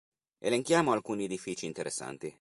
Elenchiamo 0.39 0.93
alcuni 0.93 1.25
edifici 1.25 1.67
interessanti. 1.67 2.27